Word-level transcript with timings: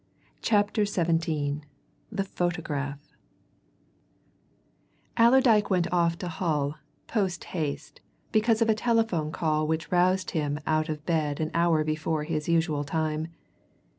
CHAPTER 0.41 0.83
XVII 0.83 1.61
THE 2.11 2.23
PHOTOGRAPH 2.23 3.13
Allerdyke 5.15 5.69
went 5.69 5.93
off 5.93 6.17
to 6.17 6.27
Hull, 6.27 6.73
post 7.05 7.43
haste, 7.43 8.01
because 8.31 8.63
of 8.63 8.69
a 8.69 8.73
telephone 8.73 9.31
call 9.31 9.67
which 9.67 9.91
roused 9.91 10.31
him 10.31 10.59
out 10.65 10.89
of 10.89 11.05
bed 11.05 11.39
an 11.39 11.51
hour 11.53 11.83
before 11.83 12.23
his 12.23 12.49
usual 12.49 12.83
time. 12.83 13.27